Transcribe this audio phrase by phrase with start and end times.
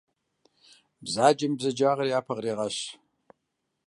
[1.03, 2.77] Бзаджэм и бзаджагъэр япэ кърегъэщ.